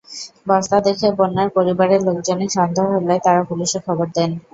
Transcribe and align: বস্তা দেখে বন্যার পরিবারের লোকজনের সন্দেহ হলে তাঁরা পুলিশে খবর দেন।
বস্তা 0.47 0.77
দেখে 0.87 1.07
বন্যার 1.19 1.49
পরিবারের 1.57 2.01
লোকজনের 2.07 2.53
সন্দেহ 2.57 2.85
হলে 2.95 3.15
তাঁরা 3.25 3.43
পুলিশে 3.49 3.79
খবর 3.85 4.07
দেন। 4.15 4.31